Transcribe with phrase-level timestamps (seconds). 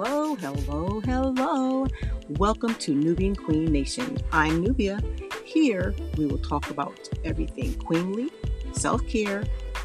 [0.00, 1.86] Hello, hello, hello.
[2.28, 4.16] Welcome to Nubian Queen Nation.
[4.30, 5.00] I'm Nubia.
[5.44, 8.30] Here we will talk about everything queenly,
[8.70, 9.42] self care,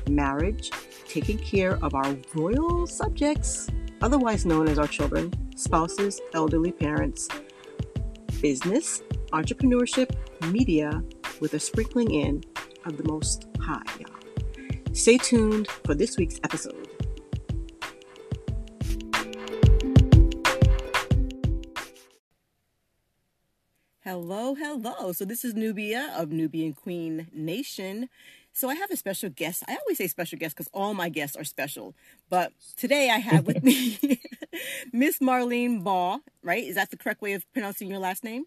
[0.08, 0.70] marriage,
[1.08, 3.70] taking care of our royal subjects,
[4.04, 7.28] otherwise known as our children, spouses, elderly parents,
[8.40, 9.02] business,
[9.32, 10.16] entrepreneurship,
[10.52, 11.04] media,
[11.40, 12.44] with a sprinkling in
[12.86, 13.82] of the most high.
[14.92, 16.83] Stay tuned for this week's episode.
[24.04, 25.14] Hello, hello.
[25.14, 28.10] So this is Nubia of Nubian Queen Nation.
[28.52, 29.64] So I have a special guest.
[29.66, 31.96] I always say special guest because all my guests are special.
[32.30, 34.20] But today I have with me
[34.92, 36.66] Miss Marlene Baugh, right?
[36.66, 38.44] Is that the correct way of pronouncing your last name?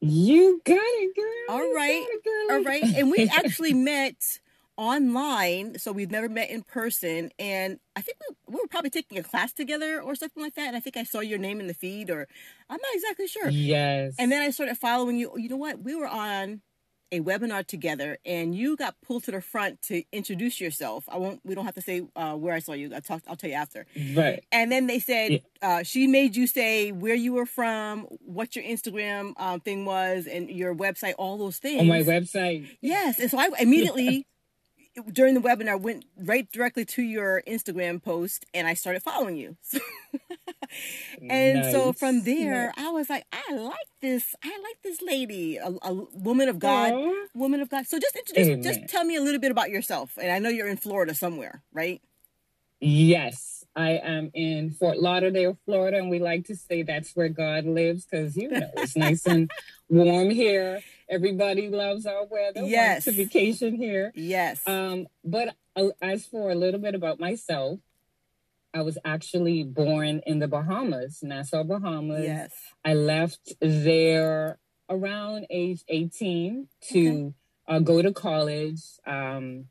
[0.00, 1.56] You got it, girl.
[1.56, 2.06] All right.
[2.08, 2.82] It, all right.
[2.82, 4.40] And we actually met
[4.76, 7.30] online, so we've never met in person.
[7.38, 10.68] And I think we, we, were probably taking a class together or something like that.
[10.68, 12.28] And I think I saw your name in the feed, or
[12.68, 13.48] I'm not exactly sure.
[13.48, 14.14] Yes.
[14.18, 15.32] And then I started following you.
[15.36, 15.80] You know what?
[15.80, 16.62] We were on
[17.12, 21.04] a webinar together, and you got pulled to the front to introduce yourself.
[21.08, 21.40] I won't.
[21.44, 22.92] We don't have to say uh, where I saw you.
[22.94, 23.22] I talk.
[23.28, 23.86] I'll tell you after.
[24.14, 24.44] Right.
[24.50, 25.38] And then they said yeah.
[25.62, 30.26] uh, she made you say where you were from, what your Instagram um, thing was,
[30.26, 31.80] and your website, all those things.
[31.80, 32.68] On my website.
[32.80, 33.20] Yes.
[33.20, 34.26] And so I immediately
[35.12, 39.56] during the webinar went right directly to your Instagram post and I started following you.
[41.28, 41.72] and nice.
[41.72, 42.86] so from there, nice.
[42.86, 44.34] I was like, I like this.
[44.42, 47.14] I like this lady, a, a woman of God, Aww.
[47.34, 47.86] woman of God.
[47.86, 48.62] So just introduce, Amen.
[48.62, 50.18] just tell me a little bit about yourself.
[50.20, 52.00] And I know you're in Florida somewhere, right?
[52.80, 57.66] Yes, I am in Fort Lauderdale, Florida, and we like to say that's where God
[57.66, 59.50] lives because you know it's nice and
[59.90, 60.80] warm here.
[61.10, 62.62] Everybody loves our weather.
[62.64, 64.12] Yes, to vacation here.
[64.14, 64.66] Yes.
[64.66, 67.78] Um, but uh, as for a little bit about myself,
[68.72, 72.24] I was actually born in the Bahamas, Nassau, Bahamas.
[72.24, 72.52] Yes.
[72.82, 77.34] I left there around age eighteen to
[77.68, 77.76] okay.
[77.76, 78.80] uh, go to college.
[79.06, 79.66] Um,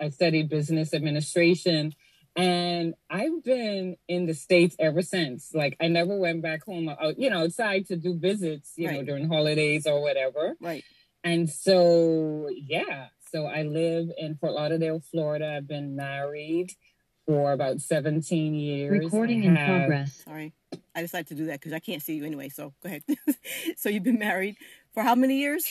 [0.00, 1.94] I studied business administration
[2.36, 5.54] and I've been in the States ever since.
[5.54, 8.96] Like I never went back home, uh, you know, outside to do visits, you right.
[8.96, 10.54] know, during holidays or whatever.
[10.60, 10.84] Right.
[11.24, 13.08] And so, yeah.
[13.32, 15.54] So I live in Fort Lauderdale, Florida.
[15.56, 16.72] I've been married
[17.26, 18.92] for about 17 years.
[18.92, 20.22] Recording in progress.
[20.24, 20.52] Sorry.
[20.94, 22.50] I decided to do that because I can't see you anyway.
[22.50, 23.02] So go ahead.
[23.76, 24.56] so you've been married
[24.92, 25.66] for how many years?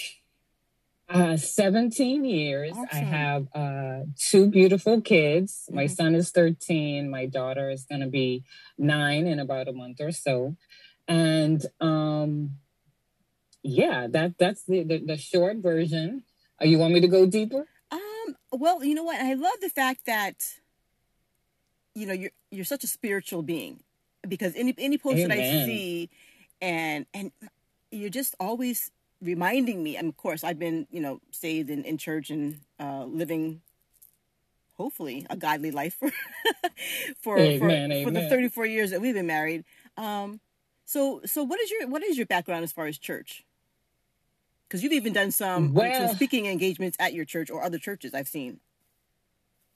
[1.08, 2.72] Uh, 17 years.
[2.72, 2.88] Awesome.
[2.92, 5.66] I have uh, two beautiful kids.
[5.66, 5.76] Mm-hmm.
[5.76, 7.10] My son is 13.
[7.10, 8.44] My daughter is going to be
[8.78, 10.56] nine in about a month or so.
[11.08, 12.58] And um,
[13.62, 16.24] yeah, that that's the, the, the short version.
[16.62, 17.68] Uh, you want me to go deeper?
[17.92, 19.20] Um, well, you know what?
[19.20, 20.44] I love the fact that
[21.94, 23.82] you know you're you're such a spiritual being
[24.28, 25.30] because any any post Amen.
[25.30, 26.10] that I see
[26.62, 27.32] and and
[27.92, 28.92] you're just always
[29.26, 33.06] reminding me, and of course, I've been, you know, saved in, in church and uh,
[33.06, 33.62] living,
[34.74, 36.12] hopefully, a godly life for
[37.22, 39.66] for amen, for, for, the 34 years that we've been married.
[39.98, 40.40] Um,
[40.86, 43.44] so, so what is your what is your background as far as church?
[44.68, 48.14] Because you've even done some, well, some speaking engagements at your church or other churches
[48.14, 48.60] I've seen.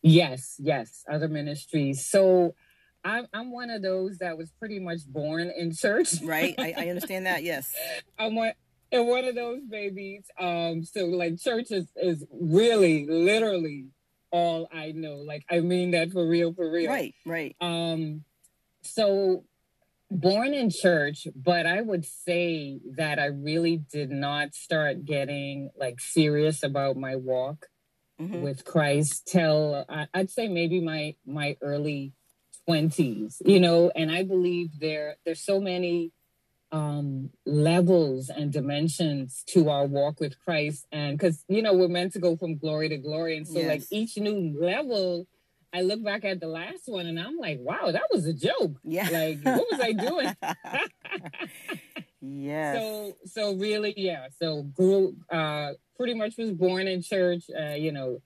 [0.02, 2.06] Yes, yes, other ministries.
[2.06, 2.56] So.
[3.02, 6.16] I'm I'm one of those that was pretty much born in church.
[6.22, 7.44] Right, I, I understand that.
[7.44, 7.74] Yes,
[8.18, 8.52] I'm one
[8.92, 10.24] and one of those babies.
[10.40, 13.88] Um, so like church is, is really literally
[14.32, 15.16] all I know.
[15.16, 16.90] Like I mean that for real, for real.
[16.90, 17.56] Right, right.
[17.62, 18.24] Um,
[18.82, 19.44] so
[20.12, 26.00] born in church, but I would say that I really did not start getting like
[26.00, 27.68] serious about my walk
[28.20, 28.42] mm-hmm.
[28.42, 32.14] with Christ till I, I'd say maybe my my early
[32.66, 33.42] twenties.
[33.46, 36.12] You know, and I believe there there's so many
[36.72, 40.86] um, levels and dimensions to our walk with Christ.
[40.92, 43.38] And because, you know, we're meant to go from glory to glory.
[43.38, 43.68] And so, yes.
[43.68, 45.28] like, each new level,
[45.74, 48.80] I look back at the last one and I'm like, wow, that was a joke.
[48.84, 49.10] Yeah.
[49.12, 50.36] Like, what was I doing?
[52.22, 52.74] yeah.
[52.80, 54.28] So, so really, yeah.
[54.40, 57.44] So, grew, uh, pretty much was born in church.
[57.50, 58.22] Uh, you know,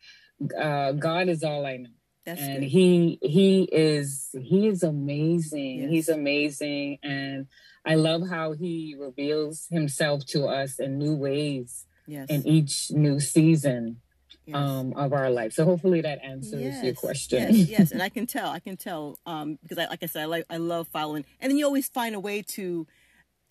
[0.59, 1.89] uh, God is all I know.
[2.25, 2.69] That's and good.
[2.69, 5.81] he he is he is amazing.
[5.81, 5.89] Yes.
[5.89, 7.47] He's amazing and
[7.85, 12.29] I love how he reveals himself to us in new ways yes.
[12.29, 14.01] in each new season
[14.45, 14.55] yes.
[14.55, 15.53] um, of our life.
[15.53, 16.83] So hopefully that answers yes.
[16.83, 17.55] your question.
[17.55, 18.49] Yes, yes, and I can tell.
[18.49, 21.51] I can tell um, because, I, like I said, I like I love following, and
[21.51, 22.87] then you always find a way to,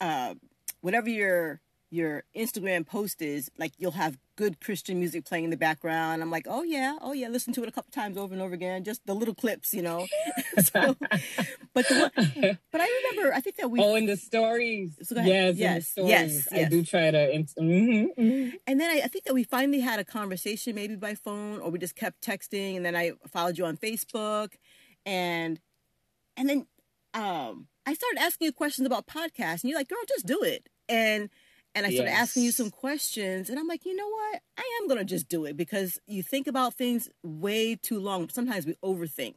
[0.00, 0.35] uh,
[0.81, 1.61] whatever your
[1.93, 6.23] your Instagram post is like you'll have good Christian music playing in the background.
[6.23, 8.55] I'm like, oh yeah, oh yeah, listen to it a couple times over and over
[8.55, 10.06] again, just the little clips, you know.
[10.62, 10.97] so,
[11.75, 15.17] but the one, but I remember, I think that we oh, in the stories, so
[15.21, 17.19] yes, yes, stories, yes, yes, I do try to.
[17.19, 18.56] Mm-hmm, mm-hmm.
[18.67, 21.71] And then I, I think that we finally had a conversation, maybe by phone, or
[21.71, 24.55] we just kept texting, and then I followed you on Facebook,
[25.05, 25.61] and
[26.38, 26.67] and then
[27.12, 30.71] um I started asking you questions about podcasts, and you're like, girl, just do it,
[30.88, 31.29] and
[31.75, 32.21] and I started yes.
[32.21, 34.43] asking you some questions, and I'm like, you know what?
[34.59, 38.29] I am gonna just do it because you think about things way too long.
[38.29, 39.35] Sometimes we overthink.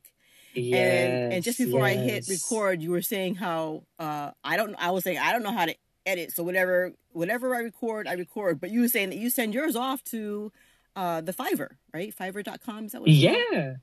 [0.54, 1.98] Yes, and and just before yes.
[1.98, 4.76] I hit record, you were saying how uh, I don't.
[4.76, 8.14] I was saying I don't know how to edit, so whatever whatever I record, I
[8.14, 8.60] record.
[8.60, 10.52] But you were saying that you send yours off to
[10.96, 12.16] uh, the Fiverr, right?
[12.16, 12.86] Fiverr.com.
[12.86, 13.10] Is that what?
[13.10, 13.76] yeah.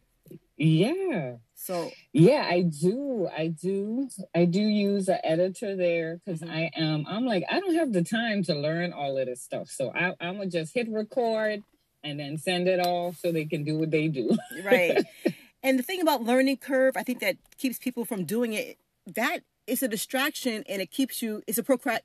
[0.57, 1.37] Yeah.
[1.55, 3.29] So yeah, I do.
[3.37, 4.09] I do.
[4.35, 6.53] I do use an editor there because mm-hmm.
[6.53, 7.07] I am.
[7.09, 9.69] I'm like I don't have the time to learn all of this stuff.
[9.69, 11.63] So I, I'm gonna just hit record
[12.05, 14.37] and then send it off so they can do what they do.
[14.65, 15.05] right.
[15.63, 18.79] And the thing about learning curve, I think that keeps people from doing it.
[19.07, 21.43] That is a distraction, and it keeps you.
[21.47, 22.01] It's a procrast.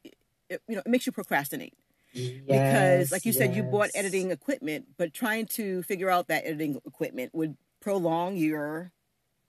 [0.50, 1.74] You know, it makes you procrastinate.
[2.14, 3.38] Yes, because, like you yes.
[3.38, 8.36] said, you bought editing equipment, but trying to figure out that editing equipment would prolong
[8.36, 8.92] your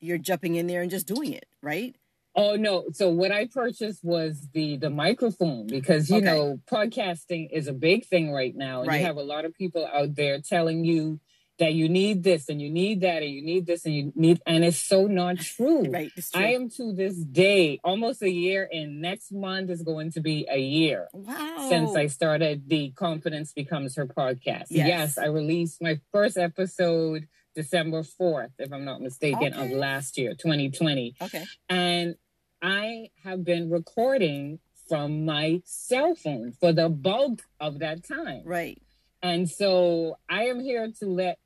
[0.01, 1.97] you're jumping in there and just doing it, right?
[2.37, 2.85] Oh no!
[2.93, 6.27] So what I purchased was the the microphone because you okay.
[6.27, 9.01] know podcasting is a big thing right now, and right.
[9.01, 11.19] you have a lot of people out there telling you
[11.59, 14.41] that you need this and you need that and you need this and you need
[14.47, 15.91] and it's so not true.
[15.91, 16.13] right.
[16.15, 16.41] True.
[16.41, 20.47] I am to this day almost a year and next month is going to be
[20.49, 21.09] a year.
[21.13, 21.67] Wow.
[21.69, 24.67] Since I started the Confidence Becomes Her podcast.
[24.71, 27.27] Yes, yes I released my first episode
[27.59, 29.65] December 4th, if I'm not mistaken, okay.
[29.65, 31.17] of last year, 2020.
[31.21, 31.45] Okay.
[31.69, 32.15] And
[32.63, 38.43] I have been recording from my cell phone for the bulk of that time.
[38.45, 38.81] Right.
[39.25, 41.41] And so I am here to let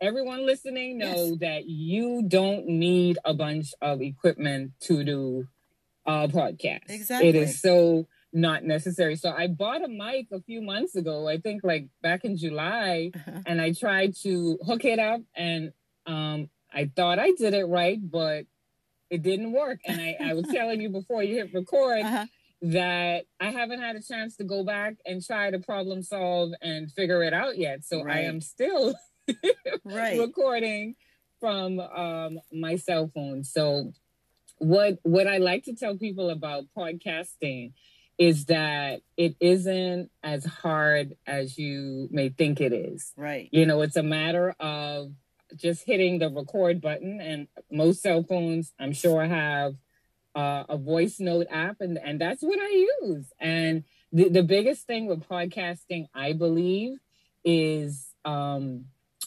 [0.00, 1.38] everyone listening know yes.
[1.40, 5.48] that you don't need a bunch of equipment to do
[6.06, 6.90] a podcast.
[6.90, 7.28] Exactly.
[7.28, 9.16] It is so not necessary.
[9.16, 13.10] So I bought a mic a few months ago, I think like back in July,
[13.14, 13.40] uh-huh.
[13.46, 15.72] and I tried to hook it up and
[16.06, 18.46] um I thought I did it right, but
[19.10, 19.80] it didn't work.
[19.86, 22.26] And I, I was telling you before you hit record uh-huh.
[22.62, 26.90] that I haven't had a chance to go back and try to problem solve and
[26.90, 27.84] figure it out yet.
[27.84, 28.16] So right.
[28.16, 28.94] I am still
[29.84, 30.18] right.
[30.18, 30.94] recording
[31.40, 33.44] from um my cell phone.
[33.44, 33.92] So
[34.58, 37.72] what what I like to tell people about podcasting
[38.28, 43.12] is that it isn't as hard as you may think it is.
[43.16, 43.48] Right.
[43.50, 45.10] You know, it's a matter of
[45.56, 49.74] just hitting the record button, and most cell phones, I'm sure, have
[50.36, 53.26] uh, a voice note app, and, and that's what I use.
[53.40, 53.82] And
[54.12, 56.98] the, the biggest thing with podcasting, I believe,
[57.44, 58.86] is um,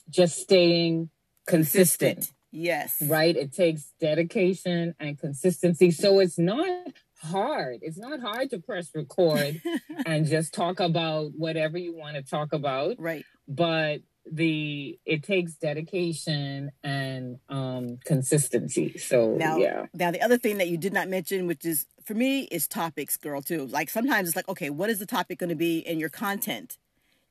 [0.10, 1.10] just staying
[1.46, 2.16] consistent.
[2.16, 2.36] consistent.
[2.52, 2.96] Yes.
[3.02, 3.36] Right?
[3.36, 5.92] It takes dedication and consistency.
[5.92, 6.88] So it's not
[7.22, 7.80] hard.
[7.82, 9.62] It's not hard to press record
[10.06, 12.96] and just talk about whatever you want to talk about.
[13.00, 13.26] Right.
[13.48, 14.02] But
[14.32, 18.98] the it takes dedication and um consistency.
[18.98, 19.86] So now, yeah.
[19.94, 23.18] Now the other thing that you did not mention, which is for me, is topics,
[23.18, 23.68] girl, too.
[23.68, 26.78] Like sometimes it's like, okay, what is the topic going to be in your content?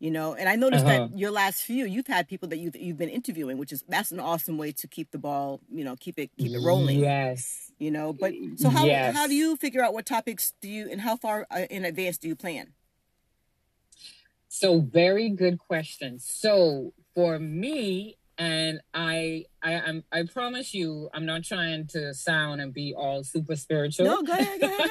[0.01, 1.07] you know and i noticed uh-huh.
[1.09, 4.11] that your last few you've had people that you've, you've been interviewing which is that's
[4.11, 7.73] an awesome way to keep the ball you know keep it keep it rolling yes
[7.79, 9.15] you know but so how yes.
[9.15, 12.19] how do you figure out what topics do you and how far uh, in advance
[12.19, 12.73] do you plan
[14.49, 21.25] so very good question so for me and I, I, I'm, I promise you, I'm
[21.25, 24.07] not trying to sound and be all super spiritual.
[24.07, 24.89] No, go ahead, go ahead.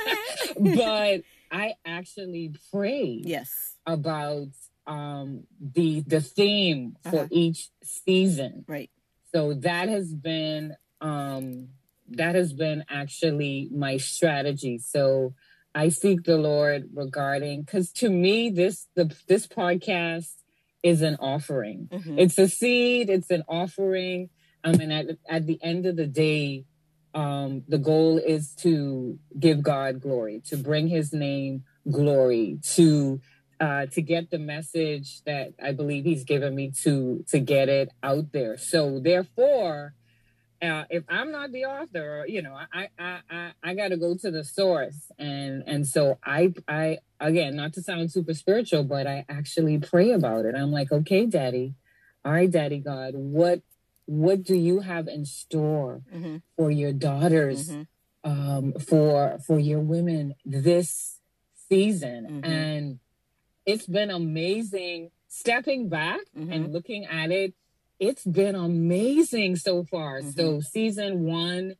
[0.77, 3.21] but I actually pray.
[3.23, 3.75] Yes.
[3.85, 4.47] About
[4.87, 7.27] um, the the theme for uh-huh.
[7.31, 8.63] each season.
[8.67, 8.89] Right.
[9.33, 11.69] So that has been um,
[12.17, 14.77] that has been actually my strategy.
[14.79, 15.33] So
[15.75, 20.33] I seek the Lord regarding because to me this the this podcast
[20.83, 21.89] is an offering.
[21.91, 22.19] Mm-hmm.
[22.19, 23.09] It's a seed.
[23.09, 24.29] It's an offering.
[24.63, 26.65] I mean, at at the end of the day,
[27.13, 33.21] um, the goal is to give God glory, to bring His name glory, to
[33.59, 37.89] uh, to get the message that I believe he's given me to to get it
[38.03, 38.57] out there.
[38.57, 39.93] So therefore,
[40.63, 44.15] uh, if I'm not the author, you know, I I I, I got to go
[44.15, 49.05] to the source, and and so I I again not to sound super spiritual, but
[49.05, 50.55] I actually pray about it.
[50.55, 51.75] I'm like, okay, Daddy,
[52.23, 53.61] all right, Daddy God, what
[54.05, 56.37] what do you have in store mm-hmm.
[56.55, 58.31] for your daughters, mm-hmm.
[58.31, 61.19] um, for for your women this
[61.69, 62.51] season, mm-hmm.
[62.51, 62.99] and
[63.65, 66.51] it's been amazing stepping back mm-hmm.
[66.51, 67.53] and looking at it.
[68.03, 70.19] It's been amazing so far.
[70.19, 70.31] Mm-hmm.
[70.31, 71.75] So season one,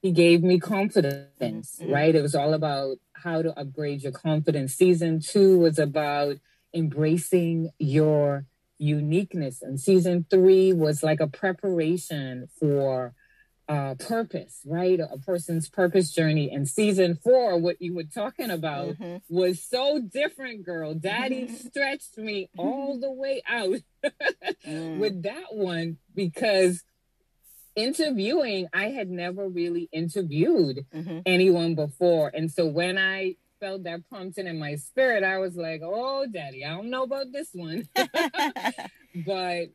[0.00, 1.90] he gave me confidence, mm-hmm.
[1.90, 2.14] right?
[2.14, 4.74] It was all about how to upgrade your confidence.
[4.74, 6.36] Season two was about
[6.72, 8.46] embracing your
[8.78, 9.62] uniqueness.
[9.62, 13.12] And season three was like a preparation for
[13.68, 15.00] uh, purpose, right?
[15.00, 16.50] A person's purpose journey.
[16.50, 19.16] And season four, what you were talking about mm-hmm.
[19.28, 20.94] was so different, girl.
[20.94, 23.80] Daddy stretched me all the way out
[24.66, 24.98] mm.
[24.98, 26.82] with that one because
[27.74, 31.20] interviewing, I had never really interviewed mm-hmm.
[31.26, 32.30] anyone before.
[32.34, 36.64] And so when I felt that prompting in my spirit, I was like, oh, daddy,
[36.64, 37.88] I don't know about this one.
[39.26, 39.68] but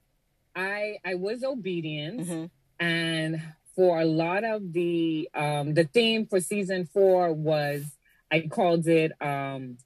[0.55, 2.21] I I was obedient.
[2.21, 2.45] Mm-hmm.
[2.79, 3.41] And
[3.75, 7.95] for a lot of the um the theme for season four was
[8.31, 9.77] I called it um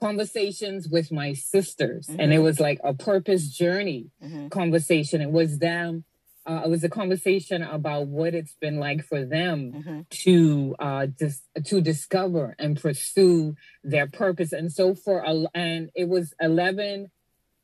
[0.00, 2.08] conversations with my sisters.
[2.08, 2.20] Mm-hmm.
[2.20, 4.48] And it was like a purpose journey mm-hmm.
[4.48, 5.20] conversation.
[5.20, 6.04] It was them
[6.44, 10.00] uh, it was a conversation about what it's been like for them mm-hmm.
[10.10, 14.52] to uh, dis- to discover and pursue their purpose.
[14.52, 17.10] And so for a, and it was eleven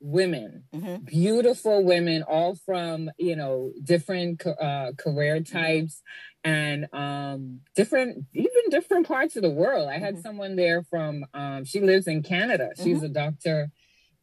[0.00, 1.04] women, mm-hmm.
[1.04, 6.02] beautiful women, all from you know different uh, career types
[6.44, 9.88] and um, different even different parts of the world.
[9.88, 10.22] I had mm-hmm.
[10.22, 12.70] someone there from um, she lives in Canada.
[12.76, 13.06] She's mm-hmm.
[13.06, 13.70] a doctor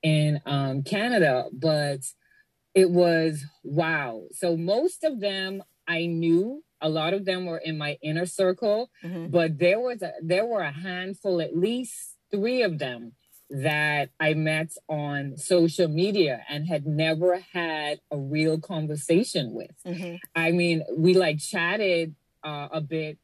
[0.01, 2.01] in um, Canada, but
[2.73, 4.23] it was wow.
[4.33, 6.61] So most of them I knew.
[6.81, 9.27] A lot of them were in my inner circle, mm-hmm.
[9.27, 13.13] but there was a, there were a handful, at least three of them
[13.49, 19.71] that I met on social media and had never had a real conversation with.
[19.85, 20.15] Mm-hmm.
[20.35, 23.17] I mean, we like chatted uh, a bit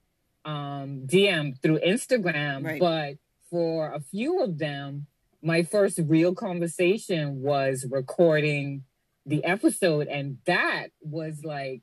[0.45, 2.79] um, DM through Instagram, right.
[2.79, 3.15] but
[3.49, 5.07] for a few of them,
[5.41, 8.83] my first real conversation was recording
[9.25, 11.81] the episode and that was like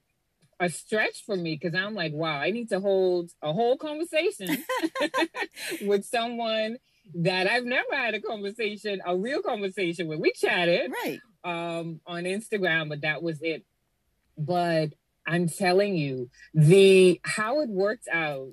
[0.61, 4.64] a stretch for me because I'm like, wow, I need to hold a whole conversation
[5.83, 6.78] with someone
[7.15, 10.21] that I've never had a conversation, a real conversation with.
[10.21, 13.65] We chatted right um, on Instagram, but that was it.
[14.37, 14.95] But
[15.27, 18.53] I'm telling you, the how it worked out.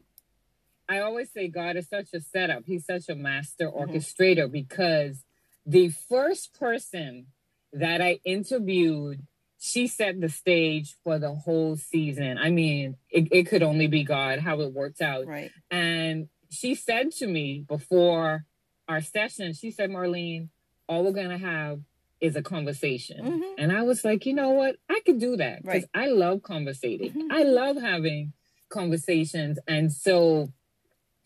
[0.88, 2.64] I always say God is such a setup.
[2.66, 3.92] He's such a master mm-hmm.
[3.92, 5.24] orchestrator because
[5.66, 7.28] the first person
[7.74, 9.22] that I interviewed,
[9.60, 12.38] she set the stage for the whole season.
[12.38, 15.26] I mean, it, it could only be God how it worked out.
[15.26, 15.50] Right.
[15.72, 18.46] And she said to me before
[18.88, 20.50] our session, she said, Marlene,
[20.88, 21.82] all we're going to have
[22.22, 23.26] is a conversation.
[23.26, 23.54] Mm-hmm.
[23.58, 24.78] And I was like, you know what?
[24.90, 26.04] I could do that because right.
[26.04, 27.12] I love conversating.
[27.12, 27.32] Mm-hmm.
[27.32, 28.34] I love having
[28.70, 29.60] conversations.
[29.68, 30.52] And so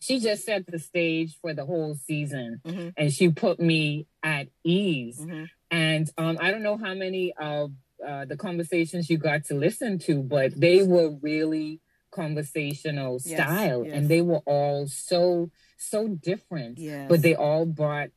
[0.00, 2.88] she just set the stage for the whole season mm-hmm.
[2.96, 5.20] and she put me at ease.
[5.20, 5.44] Mm-hmm.
[5.70, 7.72] And um, I don't know how many of
[8.06, 13.84] uh, the conversations you got to listen to, but they were really conversational yes, style
[13.84, 13.94] yes.
[13.94, 16.78] and they were all so, so different.
[16.78, 17.08] Yes.
[17.08, 18.10] But they all brought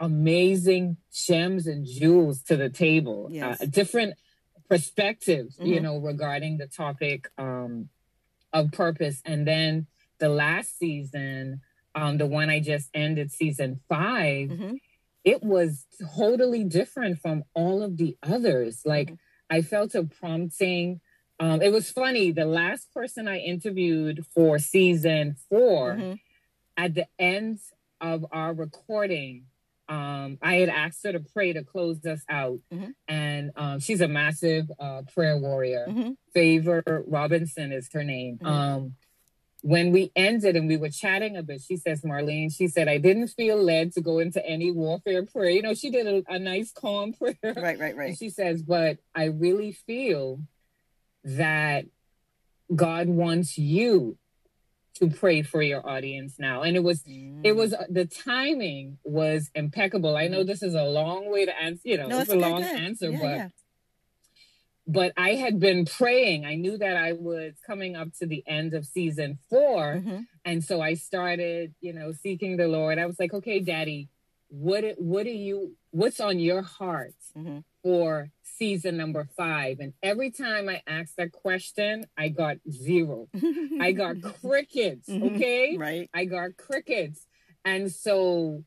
[0.00, 4.14] amazing gems and jewels to the table, uh, different
[4.68, 5.66] perspectives, mm-hmm.
[5.66, 7.88] you know, regarding the topic um,
[8.52, 9.20] of purpose.
[9.24, 9.86] And then
[10.18, 11.62] the last season,
[11.94, 14.74] um, the one I just ended, season 5 mm-hmm
[15.28, 15.84] it was
[16.16, 18.82] totally different from all of the others.
[18.86, 19.56] Like mm-hmm.
[19.56, 21.00] I felt a prompting.
[21.40, 22.32] Um, it was funny.
[22.32, 26.12] The last person I interviewed for season 4 mm-hmm.
[26.76, 27.60] at the end
[28.00, 29.44] of our recording,
[29.88, 32.58] um, I had asked her to pray to close us out.
[32.72, 32.90] Mm-hmm.
[33.06, 35.86] And um, she's a massive uh, prayer warrior.
[35.88, 36.10] Mm-hmm.
[36.34, 38.38] Favor Robinson is her name.
[38.38, 38.46] Mm-hmm.
[38.46, 38.94] Um,
[39.62, 42.98] when we ended and we were chatting a bit, she says, Marlene, she said, I
[42.98, 45.50] didn't feel led to go into any warfare prayer.
[45.50, 47.36] You know, she did a, a nice, calm prayer.
[47.42, 47.98] Right, right, right.
[48.08, 50.40] And she says, but I really feel
[51.24, 51.86] that
[52.74, 54.16] God wants you
[54.94, 56.62] to pray for your audience now.
[56.62, 57.40] And it was, mm.
[57.44, 60.16] it was, the timing was impeccable.
[60.16, 60.46] I know mm.
[60.46, 62.80] this is a long way to answer, you know, no, it's a long good.
[62.80, 63.48] answer, yeah, but yeah
[64.88, 66.46] but I had been praying.
[66.46, 70.20] I knew that I was coming up to the end of season 4 mm-hmm.
[70.46, 72.98] And so I started, you know, seeking the Lord.
[72.98, 74.08] I was like, okay, daddy,
[74.48, 77.58] what, what are you, what's on your heart mm-hmm.
[77.82, 79.78] for season number five?
[79.80, 83.28] And every time I asked that question, I got zero.
[83.80, 85.08] I got crickets.
[85.08, 85.36] Mm-hmm.
[85.36, 85.76] Okay.
[85.78, 86.10] Right.
[86.12, 87.26] I got crickets.
[87.64, 88.64] And so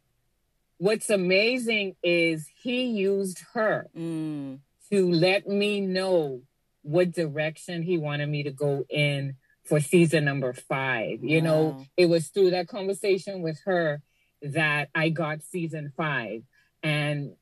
[0.77, 3.88] what's amazing is he used her.
[3.95, 4.60] Mm
[4.91, 6.41] to let me know
[6.83, 11.24] what direction he wanted me to go in for season number five.
[11.24, 11.45] You wow.
[11.45, 14.01] know, it was through that conversation with her
[14.41, 16.41] that I got season five.
[16.83, 17.36] And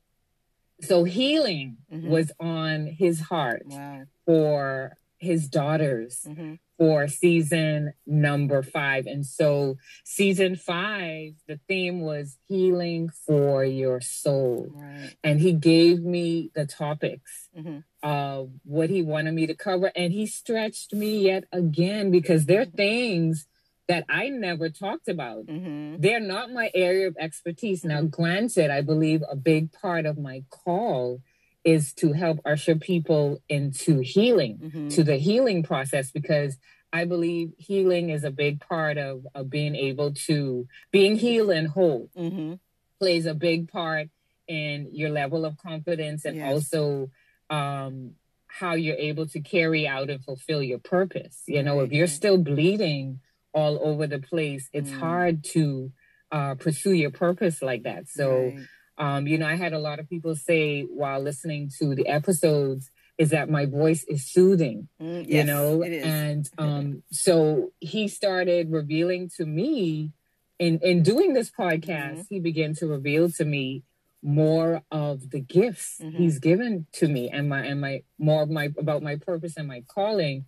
[0.81, 2.09] so healing mm-hmm.
[2.09, 4.03] was on his heart wow.
[4.25, 6.55] for his daughters mm-hmm.
[6.77, 9.05] for season number five.
[9.05, 14.71] And so, season five, the theme was healing for your soul.
[14.73, 15.15] Right.
[15.23, 17.79] And he gave me the topics mm-hmm.
[18.01, 19.91] of what he wanted me to cover.
[19.95, 22.77] And he stretched me yet again because there are mm-hmm.
[22.77, 23.47] things
[23.89, 25.47] that I never talked about.
[25.47, 25.99] Mm-hmm.
[25.99, 27.83] They're not my area of expertise.
[27.83, 28.21] Now, mm-hmm.
[28.21, 31.21] granted, I believe a big part of my call
[31.65, 34.87] is to help usher people into healing, mm-hmm.
[34.89, 36.57] to the healing process, because
[36.93, 41.67] I believe healing is a big part of, of being able to being healed and
[41.67, 42.53] whole mm-hmm.
[42.99, 44.09] plays a big part
[44.47, 46.51] in your level of confidence and yes.
[46.51, 47.09] also
[47.49, 48.11] um,
[48.47, 51.41] how you're able to carry out and fulfill your purpose.
[51.47, 53.19] You know, if you're still bleeding
[53.53, 54.99] all over the place, it's mm.
[54.99, 55.91] hard to
[56.31, 58.07] uh, pursue your purpose like that.
[58.07, 58.67] So, right.
[58.97, 62.91] um, you know, I had a lot of people say while listening to the episodes
[63.17, 68.71] is that my voice is soothing, mm, yes, you know, and um, so he started
[68.71, 70.13] revealing to me
[70.57, 72.21] in in doing this podcast, mm-hmm.
[72.29, 73.83] he began to reveal to me
[74.21, 76.17] more of the gifts mm-hmm.
[76.17, 79.67] he's given to me and my and my more of my about my purpose and
[79.67, 80.45] my calling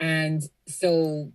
[0.00, 1.30] and so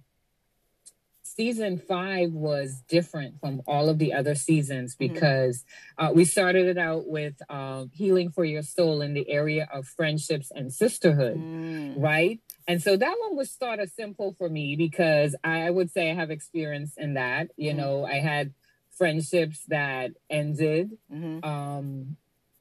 [1.37, 5.13] season five was different from all of the other seasons mm-hmm.
[5.13, 5.63] because
[5.99, 6.05] mm-hmm.
[6.07, 9.85] uh, we started it out with uh, healing for your soul in the area of
[9.87, 11.93] friendships and sisterhood, mm.
[11.95, 12.39] right?
[12.67, 16.15] And so that one was sort of simple for me because I would say I
[16.15, 17.51] have experience in that.
[17.55, 17.79] You mm-hmm.
[17.79, 18.53] know, I had
[18.97, 20.97] friendships that ended.
[21.13, 21.47] Mm-hmm.
[21.47, 22.17] Um,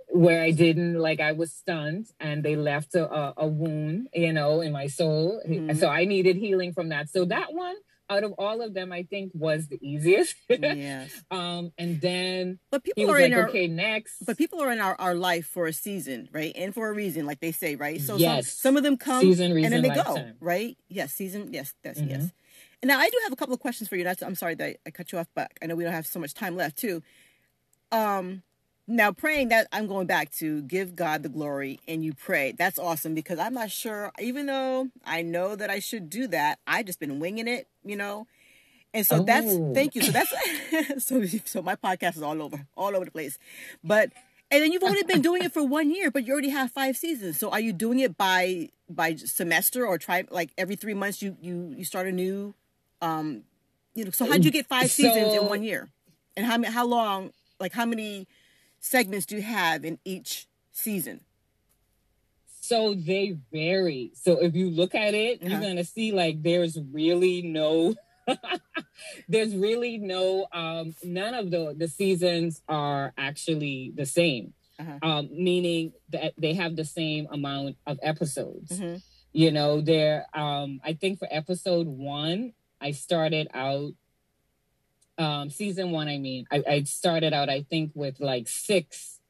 [0.09, 4.33] where I didn't like I was stunned and they left a, a, a wound, you
[4.33, 5.43] know, in my soul.
[5.47, 5.77] Mm-hmm.
[5.77, 7.11] So I needed healing from that.
[7.11, 7.75] So that one
[8.09, 10.37] out of all of them, I think was the easiest.
[10.49, 11.23] yes.
[11.31, 14.25] Um, and then but people are like, in our, okay next.
[14.25, 16.53] But people are in our, our life for a season, right?
[16.55, 18.01] And for a reason, like they say, right?
[18.01, 18.49] So yes.
[18.49, 20.33] some, some of them come season, reason, and then they lifetime.
[20.33, 20.79] go, right?
[20.89, 21.53] Yes, season.
[21.53, 22.11] Yes, yes, mm-hmm.
[22.11, 22.33] yes.
[22.83, 24.05] And now I do have a couple of questions for you.
[24.05, 26.21] That's, I'm sorry that I cut you off, but I know we don't have so
[26.21, 27.03] much time left too.
[27.91, 28.43] Um,
[28.89, 32.53] now praying that i'm going back to give god the glory and you pray.
[32.53, 36.59] That's awesome because i'm not sure even though i know that i should do that
[36.67, 38.27] i just been winging it you know?
[38.93, 39.23] And so oh.
[39.25, 40.03] that's thank you.
[40.03, 43.39] So that's so so my podcast is all over all over the place.
[43.85, 44.13] But
[44.51, 46.97] and then you've only been doing it for one year but you already have five
[46.97, 47.39] seasons.
[47.39, 51.37] So are you doing it by by semester or try like every three months you
[51.43, 52.55] you you start a new
[53.03, 53.43] um
[53.95, 55.89] you know so how'd you get five so, seasons in one year?
[56.35, 58.27] And how how long like how many
[58.87, 61.21] segments do you have in each season?
[62.61, 64.13] So they vary.
[64.15, 65.51] So if you look at it, uh-huh.
[65.51, 67.95] you're gonna see like there's really no
[69.29, 74.53] there's really no um none of the the seasons are actually the same.
[74.79, 74.99] Uh-huh.
[75.01, 78.73] Um, meaning that they have the same amount of episodes.
[78.73, 78.97] Mm-hmm.
[79.33, 83.93] You know, there um I think for episode one, I started out
[85.19, 89.21] um, season one, I mean, I, I started out, I think, with like six,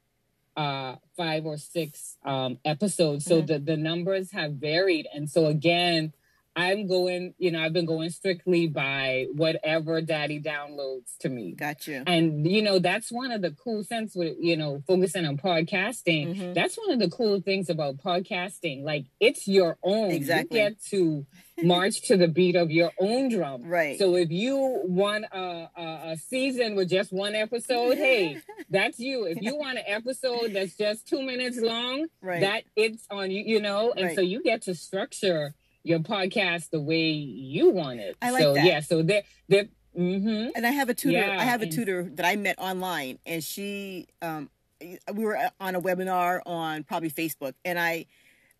[0.55, 3.25] uh, five or six um, episodes.
[3.25, 3.45] So mm-hmm.
[3.45, 5.07] the, the numbers have varied.
[5.13, 6.13] And so again,
[6.57, 11.53] I'm going, you know, I've been going strictly by whatever daddy downloads to me.
[11.53, 12.03] Gotcha.
[12.07, 16.35] And, you know, that's one of the cool things with, you know, focusing on podcasting.
[16.35, 16.53] Mm-hmm.
[16.53, 18.83] That's one of the cool things about podcasting.
[18.83, 20.09] Like it's your own.
[20.09, 20.57] Exactly.
[20.57, 21.27] You get to
[21.61, 23.61] march to the beat of your own drum.
[23.61, 23.99] Right.
[23.99, 29.25] So if you want a, a, a season with just one episode, hey, that's you.
[29.25, 32.41] If you want an episode that's just two minutes long, right.
[32.41, 34.15] that it's on you, you know, and right.
[34.15, 35.53] so you get to structure
[35.87, 38.17] your podcast the way you want it.
[38.21, 38.65] I like so, that.
[38.65, 38.79] Yeah.
[38.81, 39.69] So that that.
[39.97, 40.49] Mm-hmm.
[40.55, 41.17] And I have a tutor.
[41.17, 44.47] Yeah, I have a tutor that I met online, and she, um,
[44.79, 48.05] we were on a webinar on probably Facebook, and I,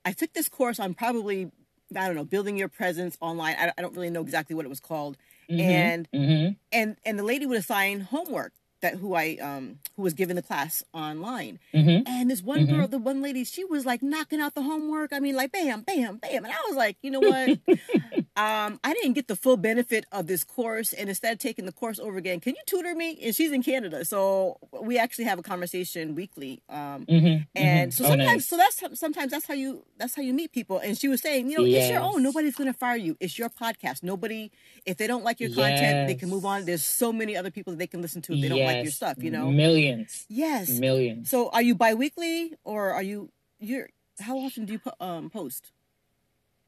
[0.04, 1.52] I took this course on probably
[1.96, 3.56] I don't know building your presence online.
[3.60, 5.16] I, I don't really know exactly what it was called,
[5.48, 5.60] mm-hmm.
[5.60, 6.54] and mm-hmm.
[6.72, 10.42] and and the lady would assign homework that who I um who was giving the
[10.42, 11.60] class online.
[11.74, 12.08] Mm-hmm.
[12.08, 12.76] And this one mm-hmm.
[12.76, 15.13] girl, the one lady, she was like knocking out the homework.
[15.13, 16.46] I mean, like bam, bam, bam.
[16.46, 17.60] And I was like, you know what?
[18.38, 21.71] Um, I didn't get the full benefit of this course, and instead of taking the
[21.71, 23.17] course over again, can you tutor me?
[23.23, 26.62] And she's in Canada, so we actually have a conversation weekly.
[26.69, 27.43] Um, mm-hmm.
[27.56, 28.45] and so sometimes, oh, nice.
[28.47, 30.78] so that's sometimes that's how you that's how you meet people.
[30.78, 31.86] And she was saying, you know, yes.
[31.86, 32.21] it's your own.
[32.21, 33.17] Nobody's gonna fire you.
[33.19, 34.04] It's your podcast.
[34.04, 34.52] Nobody,
[34.86, 36.08] if they don't like your content, yes.
[36.08, 36.65] they can move on.
[36.65, 38.56] There's so many other people that they can listen to if they yes.
[38.56, 39.50] don't like your stuff, you know?
[39.50, 40.26] Millions.
[40.30, 40.69] Yes.
[40.69, 41.32] Millions.
[41.32, 45.71] So are you biweekly or are you you're how often do you um post?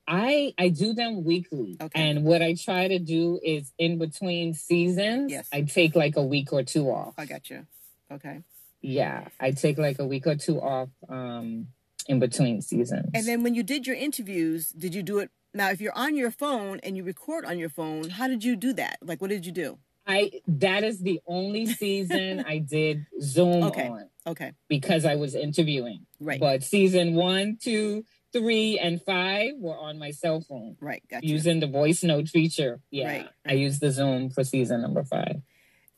[0.09, 1.77] I I do them weekly.
[1.79, 2.01] Okay.
[2.01, 5.47] And what I try to do is in between seasons, yes.
[5.53, 7.13] I take like a week or two off.
[7.17, 7.67] I got you.
[8.11, 8.41] Okay.
[8.81, 11.67] yeah, I take like a week or two off um,
[12.07, 13.11] in between seasons.
[13.13, 15.29] And then when you did your interviews, did you do it?
[15.53, 18.55] Now, if you're on your phone and you record on your phone, how did you
[18.55, 18.97] do that?
[19.03, 19.77] Like, what did you do?
[20.07, 23.89] I that is the only season I did Zoom okay.
[23.89, 24.09] on.
[24.25, 24.53] Okay.
[24.67, 26.07] Because I was interviewing.
[26.19, 26.39] Right.
[26.39, 30.77] But season one, two, three, and five were on my cell phone.
[30.79, 31.03] Right.
[31.09, 31.25] Gotcha.
[31.25, 32.79] Using the voice note feature.
[32.91, 33.07] Yeah.
[33.07, 33.29] Right.
[33.47, 35.41] I used the Zoom for season number five.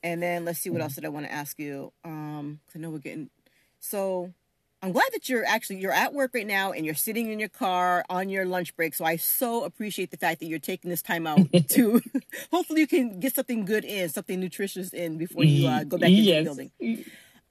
[0.03, 0.83] And then let's see what mm-hmm.
[0.83, 1.93] else did I want to ask you.
[2.03, 3.29] Um, because I know we're getting
[3.79, 4.33] so
[4.83, 7.49] I'm glad that you're actually you're at work right now and you're sitting in your
[7.49, 8.95] car on your lunch break.
[8.95, 11.39] So I so appreciate the fact that you're taking this time out
[11.69, 12.01] to
[12.51, 16.09] hopefully you can get something good in, something nutritious in before you uh, go back
[16.09, 16.39] into yes.
[16.39, 16.71] the building.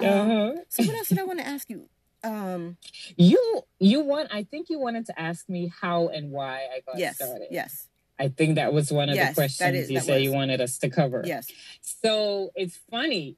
[0.01, 0.33] Uh-huh.
[0.33, 1.89] Um, so what else did I want to ask you?
[2.23, 2.77] Um,
[3.17, 6.99] you you want I think you wanted to ask me how and why I got
[6.99, 7.49] yes, started.
[7.51, 7.87] Yes.
[8.19, 10.77] I think that was one of yes, the questions is, you say you wanted us
[10.79, 11.23] to cover.
[11.25, 11.47] Yes.
[11.81, 13.37] So it's funny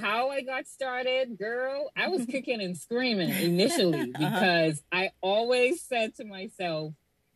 [0.00, 4.18] how I got started, girl, I was kicking and screaming initially uh-huh.
[4.18, 6.94] because I always said to myself,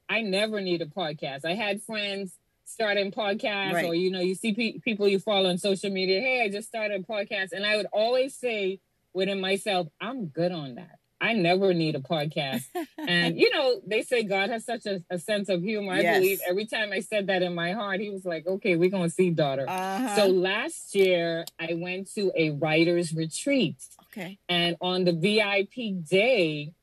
[0.08, 1.44] I never need a podcast.
[1.44, 3.84] I had friends starting podcasts, right.
[3.84, 6.20] or you know, you see pe- people you follow on social media.
[6.20, 8.80] Hey, I just started a podcast, and I would always say
[9.16, 10.98] within myself, I'm good on that.
[11.18, 12.64] I never need a podcast.
[12.98, 15.94] and, you know, they say God has such a, a sense of humor.
[15.94, 16.18] I yes.
[16.18, 19.08] believe every time I said that in my heart, he was like, okay, we're going
[19.08, 19.64] to see, daughter.
[19.66, 20.16] Uh-huh.
[20.16, 23.76] So last year, I went to a writer's retreat.
[24.12, 24.38] Okay.
[24.50, 26.74] And on the VIP day,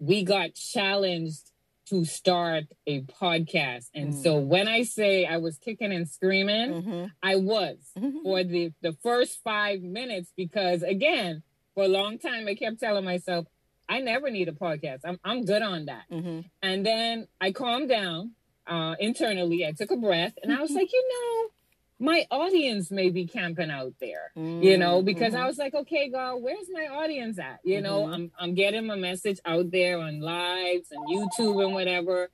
[0.00, 1.52] we got challenged
[1.86, 3.86] to start a podcast.
[3.94, 4.22] And mm.
[4.22, 7.04] so when I say I was kicking and screaming, mm-hmm.
[7.22, 8.22] I was mm-hmm.
[8.22, 11.42] for the, the first five minutes because, again,
[11.74, 13.46] for a long time, I kept telling myself,
[13.88, 15.00] I never need a podcast.
[15.04, 16.04] I'm I'm good on that.
[16.10, 16.40] Mm-hmm.
[16.62, 18.32] And then I calmed down
[18.66, 19.66] uh, internally.
[19.66, 23.70] I took a breath, and I was like, you know, my audience may be camping
[23.70, 24.32] out there.
[24.36, 24.62] Mm-hmm.
[24.62, 25.42] You know, because mm-hmm.
[25.42, 27.60] I was like, okay, God, where's my audience at?
[27.64, 28.14] You know, mm-hmm.
[28.14, 32.30] I'm I'm getting my message out there on lives and YouTube and whatever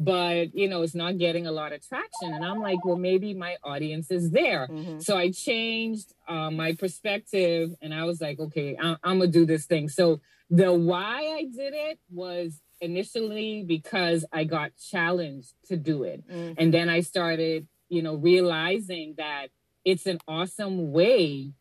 [0.00, 3.34] but you know it's not getting a lot of traction and i'm like well maybe
[3.34, 4.98] my audience is there mm-hmm.
[4.98, 9.44] so i changed uh, my perspective and i was like okay I- i'm gonna do
[9.44, 15.76] this thing so the why i did it was initially because i got challenged to
[15.76, 16.54] do it mm-hmm.
[16.56, 19.48] and then i started you know realizing that
[19.84, 21.52] it's an awesome way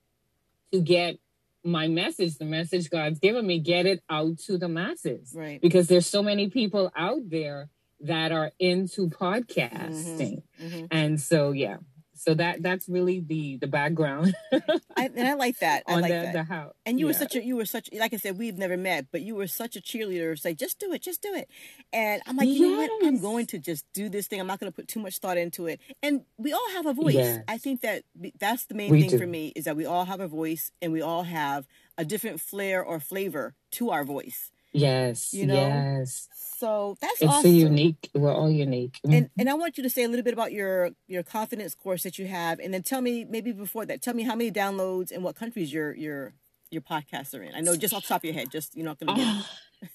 [0.72, 1.18] to get
[1.62, 5.34] my message, the message God's given me, get it out to the masses.
[5.36, 5.60] Right.
[5.62, 7.70] Because there's so many people out there
[8.02, 10.44] that are into podcasting.
[10.62, 10.66] Mm-hmm.
[10.66, 10.86] Mm-hmm.
[10.92, 11.78] And so, yeah.
[12.20, 14.36] So that that's really the the background.
[14.52, 15.84] I, and I like that.
[15.88, 16.34] I like the, that.
[16.34, 17.12] The how, and you yeah.
[17.12, 19.48] were such a you were such like I said we've never met, but you were
[19.48, 20.38] such a cheerleader.
[20.38, 21.50] Say just do it, just do it.
[21.94, 22.62] And I'm like, you yes.
[22.62, 23.08] know what?
[23.08, 24.42] I'm going to just do this thing.
[24.42, 25.80] I'm not going to put too much thought into it.
[26.04, 27.16] And we all have a voice.
[27.16, 27.44] Yes.
[27.48, 28.04] I think that
[28.38, 29.18] that's the main we thing do.
[29.18, 32.42] for me is that we all have a voice and we all have a different
[32.42, 34.52] flair or flavor to our voice.
[34.72, 35.34] Yes.
[35.34, 35.56] You know.
[35.56, 36.28] Yes.
[36.58, 37.52] So that's it's awesome.
[37.52, 38.10] unique.
[38.14, 39.00] We're all unique.
[39.04, 39.40] And mm-hmm.
[39.40, 42.20] and I want you to say a little bit about your your confidence course that
[42.20, 45.24] you have, and then tell me maybe before that, tell me how many downloads and
[45.24, 46.34] what countries your your
[46.70, 47.56] your podcasts are in.
[47.56, 49.46] I know just off the top of your head, just you're not going to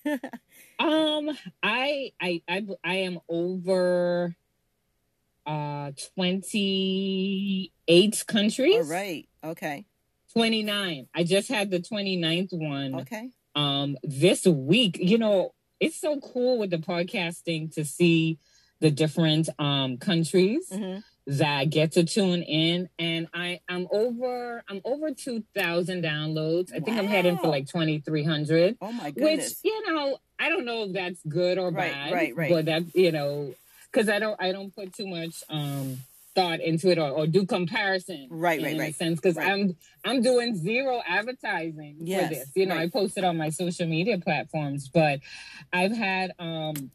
[0.05, 0.25] get.
[0.79, 1.31] um,
[1.63, 4.35] I I I I am over
[5.47, 8.77] uh 28 countries.
[8.77, 9.29] All right.
[9.45, 9.85] Okay.
[10.33, 11.07] 29.
[11.15, 13.01] I just had the 29th one.
[13.03, 13.31] Okay.
[13.55, 18.39] Um this week, you know, it's so cool with the podcasting to see
[18.81, 21.01] the different um countries mm-hmm.
[21.27, 26.89] that get to tune in and i i'm over i'm over 2000 downloads i think
[26.89, 26.99] wow.
[26.99, 30.93] i'm heading for like 2300 oh my goodness which you know i don't know if
[30.93, 33.55] that's good or right, bad right right but that you know
[33.91, 35.99] because i don't i don't put too much um
[36.35, 38.95] thought into it or, or do comparison right right right.
[38.95, 39.51] sense because right.
[39.51, 42.51] i'm i'm doing zero advertising yes, for this.
[42.55, 42.83] You know right.
[42.83, 45.21] i posted on my social media platforms but
[45.73, 46.91] i've had um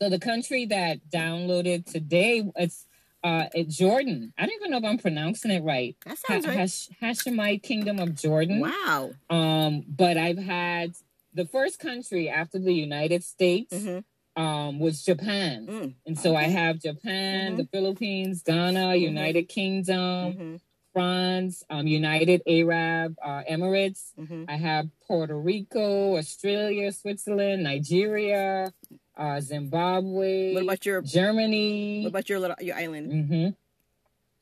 [0.00, 2.86] so the country that downloaded today it's
[3.24, 4.32] uh it's jordan.
[4.38, 5.96] I don't even know if i'm pronouncing it right.
[6.06, 6.60] That sounds ha- right.
[6.60, 8.60] Hash- hashemite kingdom of jordan.
[8.60, 9.10] Wow.
[9.28, 10.92] Um but i've had
[11.34, 13.98] the first country after the united states mm-hmm
[14.38, 15.66] um, was Japan.
[15.66, 15.94] Mm.
[16.06, 16.44] And so okay.
[16.46, 17.56] I have Japan, mm-hmm.
[17.56, 19.02] the Philippines, Ghana, mm-hmm.
[19.02, 20.56] United Kingdom, mm-hmm.
[20.92, 24.12] France, um, United Arab uh, Emirates.
[24.18, 24.44] Mm-hmm.
[24.48, 28.72] I have Puerto Rico, Australia, Switzerland, Nigeria,
[29.16, 30.54] uh, Zimbabwe.
[30.54, 32.02] What about your Germany?
[32.04, 33.56] What about your little your island?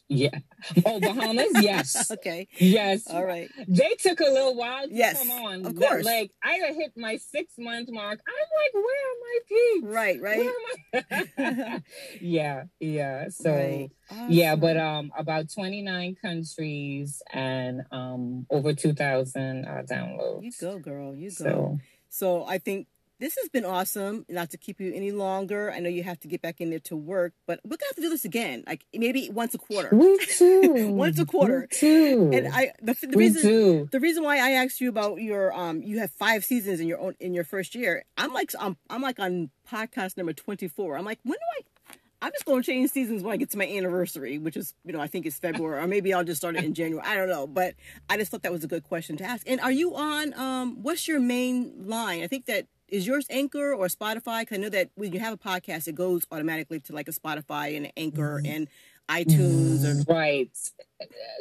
[0.09, 0.39] Yeah.
[0.85, 1.47] Oh, Bahamas?
[1.63, 2.11] Yes.
[2.11, 2.49] okay.
[2.59, 3.09] Yes.
[3.09, 3.51] All right.
[3.67, 5.67] They took a little while to yes, come on.
[5.67, 6.05] Of course.
[6.05, 8.21] like I hit my six month mark.
[8.27, 9.87] I'm like, where are my peeps?
[9.95, 11.33] Right, right.
[11.39, 11.83] I...
[12.21, 13.29] yeah, yeah.
[13.31, 13.91] So right.
[14.11, 14.27] awesome.
[14.29, 20.43] yeah, but um about 29 countries and um over 2000 uh, downloads.
[20.43, 21.15] You go, girl.
[21.17, 21.35] You go.
[21.35, 22.87] So, so I think
[23.19, 24.25] this has been awesome.
[24.29, 25.73] Not to keep you any longer.
[25.73, 27.97] I know you have to get back in there to work, but we're gonna have
[27.97, 29.95] to do this again, like maybe once a quarter.
[29.95, 30.89] Me too.
[30.93, 31.61] once a quarter.
[31.61, 32.31] Me too.
[32.33, 33.89] And I the, the reason too.
[33.91, 37.01] the reason why I asked you about your um you have five seasons in your
[37.01, 38.05] own in your first year.
[38.17, 40.97] I'm like I'm I'm like on podcast number twenty four.
[40.97, 41.65] I'm like when do I
[42.23, 44.93] I'm just going to change seasons when I get to my anniversary, which is, you
[44.93, 47.07] know, I think it's February, or maybe I'll just start it in January.
[47.07, 47.75] I don't know, but
[48.09, 49.47] I just thought that was a good question to ask.
[49.47, 50.33] And are you on?
[50.33, 52.23] Um, what's your main line?
[52.23, 54.41] I think that is yours Anchor or Spotify?
[54.41, 57.13] Because I know that when you have a podcast, it goes automatically to like a
[57.13, 58.53] Spotify and Anchor mm-hmm.
[58.53, 58.69] and
[59.09, 60.51] iTunes or right.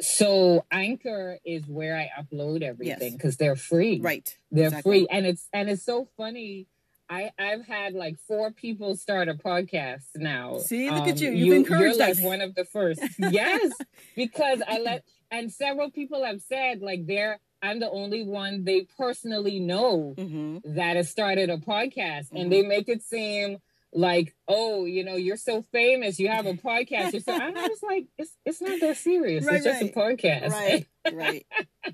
[0.00, 3.36] So Anchor is where I upload everything because yes.
[3.36, 4.00] they're free.
[4.00, 4.36] Right.
[4.50, 5.00] They're exactly.
[5.00, 6.66] free, and it's and it's so funny.
[7.08, 10.58] I I've had like four people start a podcast now.
[10.58, 11.30] See, look um, at you.
[11.30, 12.18] You've you, encouraged you're us.
[12.18, 13.00] like one of the first.
[13.18, 13.72] yes,
[14.14, 18.86] because I let and several people have said like they're I'm the only one they
[18.96, 20.58] personally know mm-hmm.
[20.74, 22.36] that has started a podcast, mm-hmm.
[22.36, 23.58] and they make it seem
[23.92, 27.24] like, oh, you know, you're so famous, you have a podcast.
[27.24, 29.44] so I'm just like, it's it's not that serious.
[29.44, 29.90] Right, it's just right.
[29.90, 30.50] a podcast.
[30.50, 31.46] Right, right,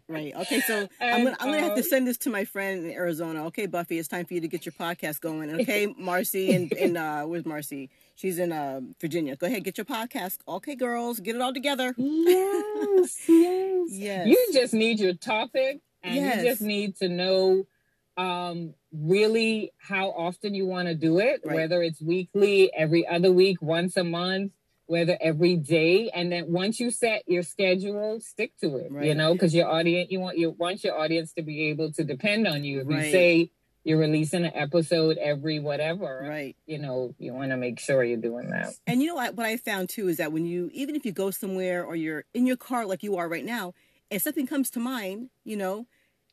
[0.08, 0.34] right.
[0.36, 2.84] Okay, so and, I'm gonna I'm gonna have to um, send this to my friend
[2.84, 3.46] in Arizona.
[3.46, 5.42] Okay, Buffy, it's time for you to get your podcast going.
[5.62, 7.90] Okay, Marcy and and uh, where's Marcy?
[8.14, 9.36] She's in uh, Virginia.
[9.36, 10.38] Go ahead, get your podcast.
[10.48, 11.94] Okay, girls, get it all together.
[11.96, 14.26] Yes, yes, yes.
[14.26, 16.36] You just need your topic, and yes.
[16.36, 17.64] you just need to know
[18.16, 21.54] um, really how often you want to do it, right.
[21.54, 24.52] whether it's weekly, every other week, once a month,
[24.86, 26.10] whether every day.
[26.10, 29.06] And then once you set your schedule, stick to it, right.
[29.06, 32.04] you know, because your audience, you want you want your audience to be able to
[32.04, 32.80] depend on you.
[32.80, 33.06] If right.
[33.06, 33.50] you say
[33.84, 36.56] you're releasing an episode every whatever, right?
[36.66, 38.74] You know, you want to make sure you're doing that.
[38.86, 39.34] And you know what?
[39.34, 42.24] What I found too is that when you, even if you go somewhere or you're
[42.34, 43.74] in your car like you are right now,
[44.10, 45.86] and something comes to mind, you know,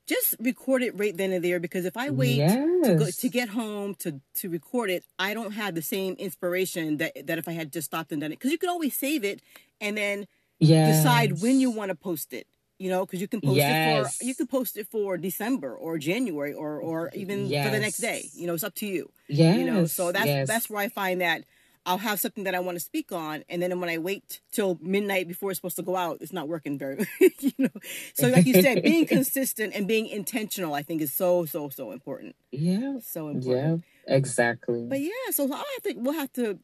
[0.09, 2.87] just record it right then and there because if I wait yes.
[2.87, 6.97] to go to get home to to record it, I don't have the same inspiration
[6.97, 8.39] that that if I had just stopped and done it.
[8.39, 9.41] Because you can always save it
[9.79, 10.97] and then yes.
[10.97, 12.47] decide when you want to post it.
[12.79, 14.15] You know, because you can post yes.
[14.15, 17.79] it for you can post it for December or January or or even for the
[17.79, 18.29] next day.
[18.33, 19.11] You know, it's up to you.
[19.27, 19.55] Yeah.
[19.55, 21.43] You know, so that's that's where I find that
[21.85, 24.77] I'll have something that I want to speak on, and then when I wait till
[24.81, 27.69] midnight before it's supposed to go out, it's not working very, you know.
[28.13, 31.91] So, like you said, being consistent and being intentional, I think, is so so so
[31.91, 32.35] important.
[32.51, 33.83] Yeah, so important.
[34.07, 34.85] Yeah, exactly.
[34.87, 36.59] But yeah, so I think we'll have to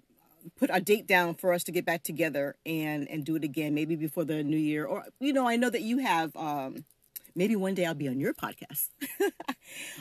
[0.57, 3.73] put a date down for us to get back together and and do it again,
[3.73, 6.85] maybe before the new year, or you know, I know that you have um
[7.35, 8.89] maybe one day I'll be on your podcast.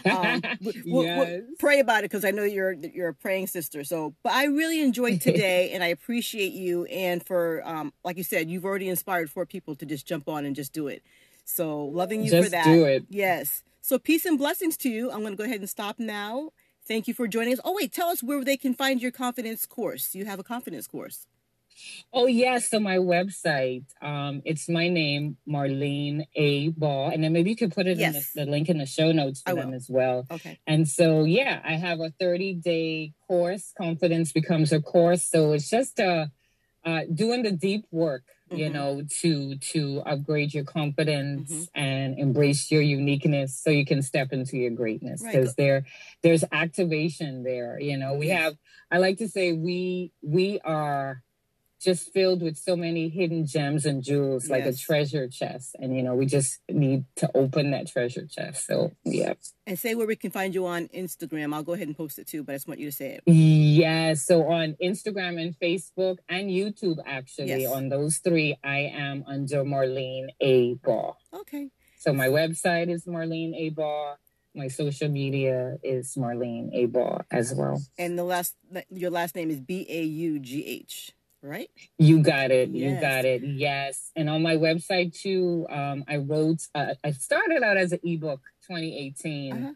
[0.10, 0.42] um,
[0.86, 1.18] we'll, yes.
[1.18, 3.84] we'll pray about it because I know you're you're a praying sister.
[3.84, 6.84] So, but I really enjoyed today, and I appreciate you.
[6.86, 10.44] And for um, like you said, you've already inspired four people to just jump on
[10.44, 11.02] and just do it.
[11.44, 12.64] So, loving you just for that.
[12.64, 13.04] Do it.
[13.10, 13.62] Yes.
[13.82, 15.10] So, peace and blessings to you.
[15.10, 16.50] I'm going to go ahead and stop now.
[16.86, 17.60] Thank you for joining us.
[17.64, 20.14] Oh wait, tell us where they can find your confidence course.
[20.14, 21.26] You have a confidence course.
[22.12, 26.68] Oh yes, so my website, um, it's my name, Marlene A.
[26.68, 28.14] Baugh, and then maybe you can put it yes.
[28.14, 30.26] in the, the, link in the show notes for them as well.
[30.30, 30.58] Okay.
[30.66, 33.72] And so yeah, I have a 30 day course.
[33.76, 36.26] Confidence Becomes Her course, so it's just uh,
[36.84, 38.60] uh doing the deep work, mm-hmm.
[38.60, 41.80] you know, to to upgrade your confidence mm-hmm.
[41.80, 45.22] and embrace your uniqueness, so you can step into your greatness.
[45.22, 45.56] Because right.
[45.56, 45.86] there,
[46.22, 47.80] there's activation there.
[47.80, 48.54] You know, we have.
[48.90, 51.24] I like to say we we are
[51.84, 54.50] just filled with so many hidden gems and jewels, yes.
[54.50, 55.76] like a treasure chest.
[55.78, 58.66] And, you know, we just need to open that treasure chest.
[58.66, 59.34] So, yeah.
[59.66, 61.54] And say where we can find you on Instagram.
[61.54, 63.22] I'll go ahead and post it too, but I just want you to say it.
[63.30, 64.14] Yeah.
[64.14, 67.70] So on Instagram and Facebook and YouTube, actually, yes.
[67.70, 70.74] on those three, I am under Marlene A.
[70.74, 71.16] Baugh.
[71.32, 71.68] Okay.
[71.98, 73.68] So my website is Marlene A.
[73.70, 74.16] Baugh
[74.56, 76.86] my social media is Marlene A.
[76.86, 77.82] Baugh as well.
[77.98, 78.54] And the last,
[78.88, 81.12] your last name is B A U G H
[81.44, 81.70] right?
[81.98, 82.70] You got it.
[82.70, 82.94] Yes.
[82.94, 83.42] You got it.
[83.44, 84.10] Yes.
[84.16, 86.66] And on my website too, um, I wrote.
[86.74, 89.52] Uh, I started out as an ebook, 2018.
[89.52, 89.72] Uh-huh.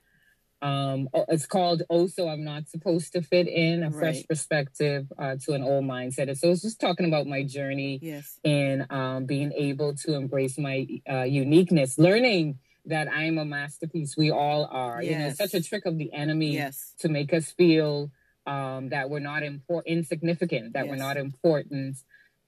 [0.60, 4.26] Um, oh, it's called "Also I'm Not Supposed to Fit In: A Fresh.
[4.26, 8.40] Perspective uh, to an Old Mindset." So it's just talking about my journey yes.
[8.42, 14.16] in um, being able to embrace my uh, uniqueness, learning that I'm a masterpiece.
[14.16, 15.00] We all are.
[15.00, 15.12] Yes.
[15.12, 16.94] You know, it's such a trick of the enemy yes.
[17.00, 18.10] to make us feel
[18.48, 20.90] um, that we're not important, insignificant, that yes.
[20.90, 21.96] we're not important.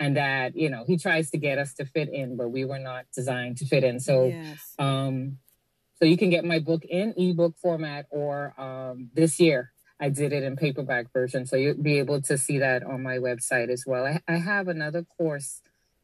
[0.00, 2.78] and that you know he tries to get us to fit in but we were
[2.78, 4.74] not designed to fit in so yes.
[4.78, 5.36] um
[5.98, 10.32] so you can get my book in ebook format or um this year i did
[10.32, 13.84] it in paperback version so you'll be able to see that on my website as
[13.86, 15.60] well i, I have another course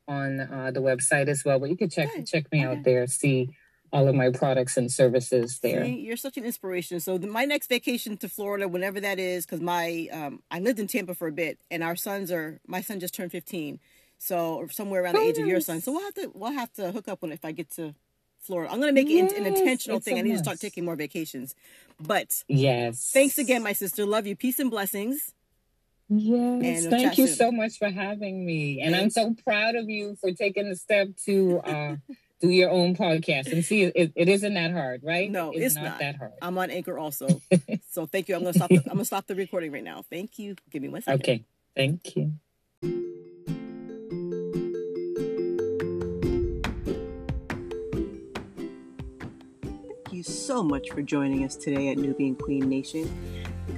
[0.07, 2.27] on uh, the website as well but you can check Good.
[2.27, 2.77] check me okay.
[2.77, 3.49] out there see
[3.97, 5.85] all of my products and services there.
[5.85, 7.01] See, you're such an inspiration.
[7.01, 10.79] So the, my next vacation to Florida, whenever that is, because my um, I lived
[10.79, 13.81] in Tampa for a bit, and our sons are my son just turned 15,
[14.19, 15.81] so somewhere around the age of your son.
[15.81, 17.95] So we'll have to we'll have to hook up when if I get to
[18.39, 18.71] Florida.
[18.71, 20.19] I'm gonna make yes, it an intentional thing.
[20.19, 21.55] I need to start taking more vacations.
[21.99, 24.05] But yes, thanks again, my sister.
[24.05, 24.37] Love you.
[24.37, 25.33] Peace and blessings.
[26.09, 27.37] Yes, we'll thank you soon.
[27.37, 31.09] so much for having me, and I'm so proud of you for taking the step
[31.25, 31.61] to.
[31.61, 31.97] Uh,
[32.41, 35.31] do your own podcast and see it, it isn't that hard, right?
[35.31, 36.33] No, it's, it's not, not, that hard.
[36.43, 37.41] I'm on Anchor also.
[37.91, 38.35] so thank you.
[38.35, 40.03] I'm gonna stop the, I'm gonna stop the recording right now.
[40.11, 40.57] Thank you.
[40.71, 41.21] Give me one second.
[41.21, 41.45] Okay.
[41.75, 42.35] Thank you.
[49.63, 53.11] Thank you so much for joining us today at Nubian Queen Nation.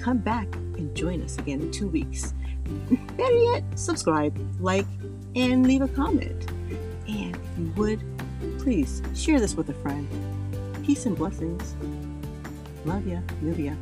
[0.00, 2.34] Come back and join us again in two weeks.
[3.16, 4.86] Better yet, subscribe, like,
[5.34, 6.50] and leave a comment.
[7.08, 8.17] And if you would,
[8.68, 10.06] Please share this with a friend.
[10.84, 11.74] Peace and blessings.
[12.84, 13.74] Love ya, Nubia.